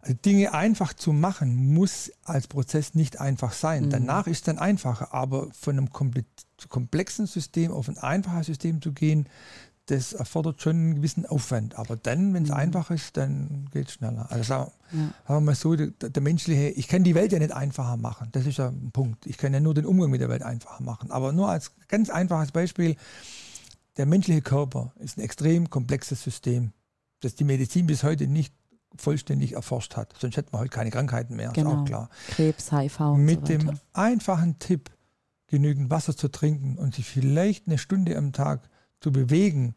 also 0.00 0.14
Dinge 0.14 0.52
einfach 0.52 0.92
zu 0.92 1.12
machen, 1.12 1.72
muss 1.72 2.10
als 2.24 2.48
Prozess 2.48 2.94
nicht 2.94 3.20
einfach 3.20 3.52
sein. 3.52 3.84
Mhm. 3.84 3.90
Danach 3.90 4.26
ist 4.26 4.38
es 4.38 4.42
dann 4.42 4.58
einfacher, 4.58 5.14
aber 5.14 5.52
von 5.52 5.78
einem 5.78 5.90
komplexen 5.90 7.26
System 7.26 7.70
auf 7.70 7.88
ein 7.88 7.98
einfaches 7.98 8.46
System 8.46 8.82
zu 8.82 8.92
gehen, 8.92 9.28
das 9.86 10.14
erfordert 10.14 10.62
schon 10.62 10.76
einen 10.76 10.94
gewissen 10.96 11.26
Aufwand. 11.26 11.78
Aber 11.78 11.96
dann, 11.96 12.32
wenn 12.32 12.44
es 12.44 12.50
mhm. 12.50 12.56
einfach 12.56 12.90
ist, 12.90 13.16
dann 13.16 13.68
geht 13.72 13.88
es 13.88 13.94
schneller. 13.94 14.30
Also 14.30 14.44
sagen, 14.44 14.72
wir 15.26 15.40
mal 15.40 15.54
so, 15.54 15.76
der, 15.76 15.88
der, 15.88 16.22
menschliche, 16.22 16.68
ich 16.70 16.88
kann 16.88 17.04
die 17.04 17.14
Welt 17.14 17.32
ja 17.32 17.38
nicht 17.38 17.52
einfacher 17.52 17.96
machen. 17.96 18.28
Das 18.32 18.46
ist 18.46 18.58
ja 18.58 18.68
ein 18.68 18.90
Punkt. 18.92 19.26
Ich 19.26 19.36
kann 19.36 19.52
ja 19.52 19.60
nur 19.60 19.74
den 19.74 19.84
Umgang 19.84 20.10
mit 20.10 20.20
der 20.20 20.28
Welt 20.28 20.42
einfacher 20.42 20.82
machen. 20.82 21.10
Aber 21.10 21.32
nur 21.32 21.50
als 21.50 21.72
ganz 21.88 22.08
einfaches 22.08 22.52
Beispiel, 22.52 22.96
der 23.96 24.06
menschliche 24.06 24.42
Körper 24.42 24.92
ist 24.98 25.18
ein 25.18 25.20
extrem 25.20 25.68
komplexes 25.68 26.22
System, 26.22 26.72
das 27.20 27.34
die 27.34 27.44
Medizin 27.44 27.86
bis 27.86 28.02
heute 28.02 28.26
nicht 28.26 28.54
vollständig 28.96 29.52
erforscht 29.52 29.96
hat. 29.96 30.14
Sonst 30.18 30.36
hätten 30.36 30.52
wir 30.52 30.60
heute 30.60 30.70
keine 30.70 30.90
Krankheiten 30.90 31.36
mehr, 31.36 31.50
genau. 31.52 31.70
ist 31.70 31.76
auch 31.76 31.84
klar. 31.84 32.10
Krebs, 32.28 32.72
HIV 32.72 33.00
und 33.00 33.24
Mit 33.24 33.40
so 33.40 33.46
dem 33.46 33.78
einfachen 33.92 34.58
Tipp, 34.58 34.90
genügend 35.48 35.90
Wasser 35.90 36.16
zu 36.16 36.28
trinken 36.28 36.78
und 36.78 36.94
sich 36.94 37.04
vielleicht 37.04 37.66
eine 37.66 37.78
Stunde 37.78 38.16
am 38.16 38.32
Tag 38.32 38.68
zu 39.04 39.12
bewegen, 39.12 39.74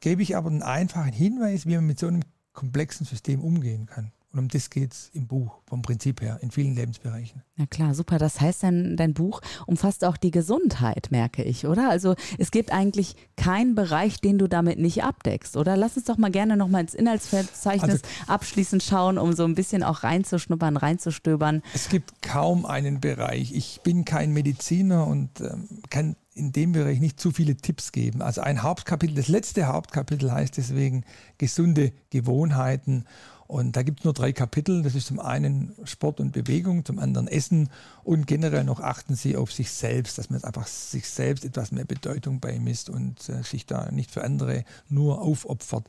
gebe 0.00 0.22
ich 0.22 0.36
aber 0.36 0.50
einen 0.50 0.64
einfachen 0.64 1.12
Hinweis, 1.12 1.66
wie 1.66 1.76
man 1.76 1.86
mit 1.86 2.00
so 2.00 2.08
einem 2.08 2.22
komplexen 2.52 3.06
System 3.06 3.44
umgehen 3.44 3.86
kann. 3.86 4.10
Und 4.32 4.38
um 4.38 4.48
das 4.48 4.70
geht 4.70 4.92
es 4.92 5.10
im 5.12 5.26
Buch, 5.26 5.58
vom 5.66 5.82
Prinzip 5.82 6.20
her, 6.20 6.38
in 6.40 6.52
vielen 6.52 6.76
Lebensbereichen. 6.76 7.42
Ja 7.56 7.66
klar, 7.66 7.94
super. 7.94 8.18
Das 8.18 8.40
heißt, 8.40 8.62
dein, 8.62 8.96
dein 8.96 9.12
Buch 9.12 9.40
umfasst 9.66 10.04
auch 10.04 10.16
die 10.16 10.30
Gesundheit, 10.30 11.08
merke 11.10 11.42
ich, 11.42 11.66
oder? 11.66 11.90
Also 11.90 12.14
es 12.38 12.52
gibt 12.52 12.72
eigentlich 12.72 13.16
keinen 13.36 13.74
Bereich, 13.74 14.20
den 14.20 14.38
du 14.38 14.46
damit 14.46 14.78
nicht 14.78 15.02
abdeckst, 15.02 15.56
oder? 15.56 15.76
Lass 15.76 15.96
uns 15.96 16.06
doch 16.06 16.16
mal 16.16 16.30
gerne 16.30 16.56
nochmal 16.56 16.82
ins 16.82 16.94
Inhaltsverzeichnis 16.94 18.02
also, 18.02 18.06
abschließend 18.28 18.84
schauen, 18.84 19.18
um 19.18 19.32
so 19.32 19.44
ein 19.44 19.56
bisschen 19.56 19.82
auch 19.82 20.04
reinzuschnuppern, 20.04 20.76
reinzustöbern. 20.76 21.62
Es 21.74 21.88
gibt 21.88 22.22
kaum 22.22 22.66
einen 22.66 23.00
Bereich. 23.00 23.52
Ich 23.52 23.80
bin 23.82 24.04
kein 24.04 24.32
Mediziner 24.32 25.08
und 25.08 25.40
ähm, 25.40 25.68
kann 25.90 26.14
in 26.34 26.52
dem 26.52 26.72
Bereich 26.72 27.00
nicht 27.00 27.18
zu 27.18 27.32
viele 27.32 27.56
Tipps 27.56 27.90
geben. 27.90 28.22
Also 28.22 28.40
ein 28.42 28.62
Hauptkapitel, 28.62 29.16
das 29.16 29.28
letzte 29.28 29.66
Hauptkapitel 29.66 30.30
heißt 30.30 30.56
deswegen 30.56 31.04
gesunde 31.38 31.92
Gewohnheiten. 32.10 33.04
Und 33.50 33.74
da 33.74 33.82
gibt 33.82 33.98
es 33.98 34.04
nur 34.04 34.14
drei 34.14 34.32
Kapitel. 34.32 34.84
Das 34.84 34.94
ist 34.94 35.08
zum 35.08 35.18
einen 35.18 35.74
Sport 35.82 36.20
und 36.20 36.30
Bewegung, 36.30 36.84
zum 36.84 37.00
anderen 37.00 37.26
Essen 37.26 37.68
und 38.04 38.28
generell 38.28 38.62
noch 38.62 38.78
achten 38.78 39.16
Sie 39.16 39.36
auf 39.36 39.50
sich 39.50 39.72
selbst, 39.72 40.18
dass 40.18 40.30
man 40.30 40.44
einfach 40.44 40.68
sich 40.68 41.08
selbst 41.08 41.44
etwas 41.44 41.72
mehr 41.72 41.84
Bedeutung 41.84 42.38
beimisst 42.38 42.88
und 42.88 43.28
äh, 43.28 43.42
sich 43.42 43.66
da 43.66 43.90
nicht 43.90 44.12
für 44.12 44.22
andere 44.22 44.64
nur 44.88 45.20
aufopfert. 45.20 45.88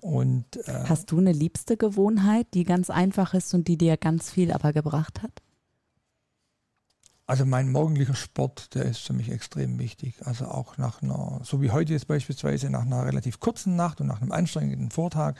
Und, 0.00 0.56
äh, 0.66 0.84
Hast 0.88 1.10
du 1.10 1.18
eine 1.18 1.32
liebste 1.32 1.76
Gewohnheit, 1.76 2.46
die 2.54 2.64
ganz 2.64 2.88
einfach 2.88 3.34
ist 3.34 3.52
und 3.52 3.68
die 3.68 3.76
dir 3.76 3.98
ganz 3.98 4.30
viel 4.30 4.50
aber 4.50 4.72
gebracht 4.72 5.22
hat? 5.22 5.42
Also 7.26 7.44
mein 7.44 7.70
morgendlicher 7.70 8.14
Sport, 8.14 8.74
der 8.74 8.86
ist 8.86 9.00
für 9.00 9.12
mich 9.12 9.30
extrem 9.30 9.78
wichtig. 9.78 10.14
Also 10.24 10.46
auch 10.46 10.78
nach 10.78 11.02
einer, 11.02 11.40
so 11.44 11.60
wie 11.60 11.72
heute 11.72 11.92
jetzt 11.92 12.08
beispielsweise, 12.08 12.70
nach 12.70 12.86
einer 12.86 13.04
relativ 13.04 13.38
kurzen 13.38 13.76
Nacht 13.76 14.00
und 14.00 14.06
nach 14.06 14.22
einem 14.22 14.32
anstrengenden 14.32 14.90
Vortag, 14.90 15.36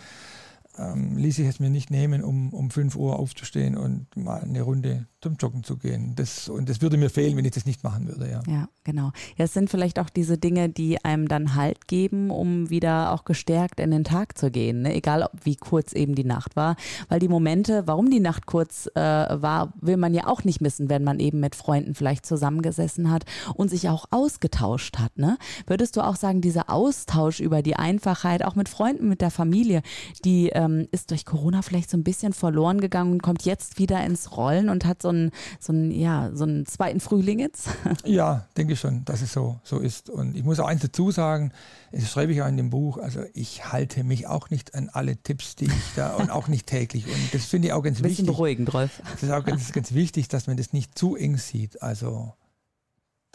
ähm, 0.78 1.16
ließ 1.16 1.38
ich 1.38 1.46
es 1.46 1.60
mir 1.60 1.70
nicht 1.70 1.90
nehmen, 1.90 2.22
um, 2.22 2.52
um 2.52 2.70
5 2.70 2.96
Uhr 2.96 3.18
aufzustehen 3.18 3.76
und 3.76 4.16
mal 4.16 4.42
eine 4.42 4.62
Runde 4.62 5.06
zum 5.20 5.36
Joggen 5.36 5.62
zu 5.62 5.76
gehen. 5.76 6.14
Das, 6.16 6.48
und 6.48 6.68
das 6.68 6.80
würde 6.80 6.96
mir 6.96 7.10
fehlen, 7.10 7.36
wenn 7.36 7.44
ich 7.44 7.52
das 7.52 7.66
nicht 7.66 7.84
machen 7.84 8.08
würde. 8.08 8.30
Ja, 8.30 8.42
ja 8.46 8.68
genau. 8.84 9.12
Ja, 9.36 9.44
es 9.44 9.52
sind 9.52 9.68
vielleicht 9.68 9.98
auch 9.98 10.08
diese 10.08 10.38
Dinge, 10.38 10.70
die 10.70 11.04
einem 11.04 11.28
dann 11.28 11.54
Halt 11.54 11.88
geben, 11.88 12.30
um 12.30 12.70
wieder 12.70 13.12
auch 13.12 13.24
gestärkt 13.24 13.80
in 13.80 13.90
den 13.90 14.04
Tag 14.04 14.38
zu 14.38 14.50
gehen. 14.50 14.82
Ne? 14.82 14.94
Egal, 14.94 15.22
ob, 15.22 15.32
wie 15.44 15.56
kurz 15.56 15.92
eben 15.92 16.14
die 16.14 16.24
Nacht 16.24 16.56
war. 16.56 16.76
Weil 17.08 17.20
die 17.20 17.28
Momente, 17.28 17.86
warum 17.86 18.10
die 18.10 18.20
Nacht 18.20 18.46
kurz 18.46 18.88
äh, 18.94 19.00
war, 19.00 19.74
will 19.80 19.98
man 19.98 20.14
ja 20.14 20.26
auch 20.26 20.44
nicht 20.44 20.62
missen, 20.62 20.88
wenn 20.88 21.04
man 21.04 21.20
eben 21.20 21.40
mit 21.40 21.54
Freunden 21.54 21.94
vielleicht 21.94 22.24
zusammengesessen 22.24 23.10
hat 23.10 23.24
und 23.54 23.68
sich 23.68 23.90
auch 23.90 24.06
ausgetauscht 24.10 24.98
hat. 24.98 25.18
Ne? 25.18 25.36
Würdest 25.66 25.96
du 25.96 26.00
auch 26.00 26.16
sagen, 26.16 26.40
dieser 26.40 26.70
Austausch 26.70 27.40
über 27.40 27.62
die 27.62 27.76
Einfachheit, 27.76 28.42
auch 28.42 28.54
mit 28.54 28.70
Freunden, 28.70 29.08
mit 29.08 29.20
der 29.20 29.30
Familie, 29.30 29.82
die 30.24 30.48
ähm, 30.48 30.88
ist 30.92 31.10
durch 31.10 31.26
Corona 31.26 31.60
vielleicht 31.60 31.90
so 31.90 31.98
ein 31.98 32.04
bisschen 32.04 32.32
verloren 32.32 32.80
gegangen 32.80 33.12
und 33.12 33.22
kommt 33.22 33.44
jetzt 33.44 33.78
wieder 33.78 34.02
ins 34.04 34.36
Rollen 34.36 34.70
und 34.70 34.86
hat 34.86 35.02
so 35.02 35.09
einen, 35.10 35.30
so 35.58 35.72
einen, 35.72 35.90
ja, 35.90 36.30
so 36.34 36.44
einen 36.44 36.66
zweiten 36.66 37.00
Frühling 37.00 37.38
jetzt? 37.38 37.68
Ja, 38.04 38.46
denke 38.56 38.72
ich 38.72 38.80
schon, 38.80 39.04
dass 39.04 39.20
es 39.22 39.32
so, 39.32 39.60
so 39.62 39.78
ist. 39.78 40.10
Und 40.10 40.36
ich 40.36 40.42
muss 40.42 40.58
auch 40.58 40.66
eins 40.66 40.82
dazu 40.82 41.10
sagen, 41.10 41.52
das 41.92 42.10
schreibe 42.10 42.32
ich 42.32 42.42
auch 42.42 42.48
in 42.48 42.56
dem 42.56 42.70
Buch, 42.70 42.98
also 42.98 43.22
ich 43.34 43.72
halte 43.72 44.04
mich 44.04 44.26
auch 44.26 44.50
nicht 44.50 44.74
an 44.74 44.88
alle 44.92 45.16
Tipps, 45.16 45.56
die 45.56 45.66
ich 45.66 45.94
da 45.96 46.14
und 46.16 46.30
auch 46.30 46.48
nicht 46.48 46.66
täglich. 46.66 47.06
Und 47.06 47.34
das 47.34 47.44
finde 47.44 47.68
ich 47.68 47.72
auch 47.74 47.82
ganz 47.82 47.98
ein 47.98 48.02
bisschen 48.02 48.26
wichtig. 48.26 48.26
beruhigend, 48.26 48.74
Rolf. 48.74 49.02
Das 49.12 49.22
ist 49.22 49.30
auch 49.30 49.44
ganz, 49.44 49.72
ganz 49.72 49.92
wichtig, 49.92 50.28
dass 50.28 50.46
man 50.46 50.56
das 50.56 50.72
nicht 50.72 50.98
zu 50.98 51.16
eng 51.16 51.36
sieht. 51.36 51.82
Also 51.82 52.32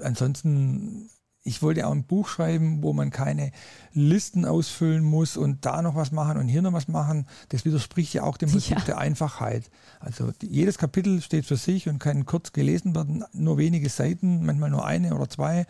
ansonsten 0.02 1.10
ich 1.48 1.62
wollte 1.62 1.86
auch 1.86 1.92
ein 1.92 2.06
Buch 2.06 2.28
schreiben, 2.28 2.82
wo 2.82 2.92
man 2.92 3.12
keine 3.12 3.52
Listen 3.94 4.46
ausfüllen 4.46 5.04
muss 5.04 5.38
und 5.38 5.64
da 5.64 5.84
noch 5.84 5.96
was 5.96 6.12
machen 6.12 6.40
und 6.40 6.48
hier 6.48 6.64
noch 6.64 6.74
was 6.74 6.88
machen. 6.88 7.28
Das 7.50 7.66
widerspricht 7.66 8.16
ja 8.16 8.24
auch 8.24 8.38
dem 8.38 8.50
Prinzip 8.50 8.80
ja. 8.80 8.84
der 8.84 8.98
Einfachheit. 8.98 9.70
Also 10.00 10.32
jedes 10.42 10.80
Kapitel 10.80 11.22
steht 11.22 11.46
für 11.46 11.56
sich 11.56 11.88
und 11.88 12.00
kann 12.00 12.26
kurz 12.26 12.52
gelesen 12.52 12.96
werden, 12.96 13.24
nur 13.32 13.60
wenige 13.60 13.90
Seiten, 13.90 14.44
manchmal 14.44 14.72
nur 14.72 14.86
eine 14.86 15.16
oder 15.16 15.30
zwei. 15.30 15.68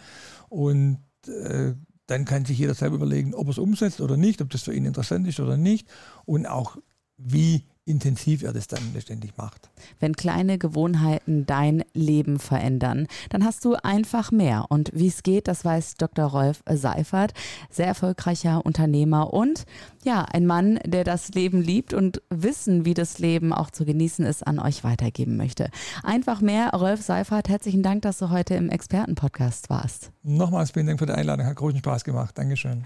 Und 0.47 0.99
äh, 1.27 1.73
dann 2.07 2.23
kann 2.23 2.45
sich 2.45 2.57
jeder 2.57 2.73
selber 2.73 2.95
überlegen, 2.95 3.33
ob 3.33 3.47
er 3.47 3.51
es 3.51 3.57
umsetzt 3.57 3.99
oder 3.99 4.15
nicht, 4.15 4.41
ob 4.41 4.49
das 4.51 4.63
für 4.63 4.73
ihn 4.73 4.85
interessant 4.85 5.27
ist 5.27 5.41
oder 5.41 5.57
nicht 5.57 5.89
und 6.23 6.45
auch 6.45 6.77
wie 7.17 7.67
intensiv 7.85 8.43
er 8.43 8.51
das 8.51 8.67
dann 8.67 8.93
letztendlich 8.93 9.37
macht. 9.37 9.69
Wenn 9.99 10.15
kleine 10.15 10.57
Gewohnheiten 10.57 11.45
dein 11.45 11.83
Leben 11.93 12.39
verändern, 12.39 13.07
dann 13.29 13.45
hast 13.45 13.63
du 13.63 13.75
einfach 13.75 14.31
mehr. 14.31 14.65
Und 14.69 14.91
wie 14.93 15.07
es 15.07 15.23
geht, 15.23 15.47
das 15.47 15.63
weiß 15.63 15.95
Dr. 15.95 16.25
Rolf 16.25 16.63
Seifert, 16.67 17.33
sehr 17.69 17.87
erfolgreicher 17.87 18.65
Unternehmer 18.65 19.33
und 19.33 19.65
ja, 20.03 20.23
ein 20.23 20.45
Mann, 20.45 20.79
der 20.85 21.03
das 21.03 21.29
Leben 21.29 21.61
liebt 21.61 21.93
und 21.93 22.21
Wissen, 22.29 22.85
wie 22.85 22.93
das 22.93 23.19
Leben 23.19 23.53
auch 23.53 23.69
zu 23.69 23.85
genießen 23.85 24.25
ist, 24.25 24.45
an 24.45 24.59
euch 24.59 24.83
weitergeben 24.83 25.37
möchte. 25.37 25.69
Einfach 26.03 26.41
mehr, 26.41 26.71
Rolf 26.71 27.01
Seifert, 27.01 27.49
herzlichen 27.49 27.83
Dank, 27.83 28.01
dass 28.01 28.17
du 28.17 28.29
heute 28.29 28.55
im 28.55 28.69
Expertenpodcast 28.69 29.69
warst. 29.69 30.11
Nochmals 30.23 30.71
vielen 30.71 30.87
Dank 30.87 30.99
für 30.99 31.05
die 31.05 31.13
Einladung, 31.13 31.45
hat 31.45 31.55
großen 31.55 31.79
Spaß 31.79 32.03
gemacht. 32.03 32.37
Dankeschön. 32.37 32.85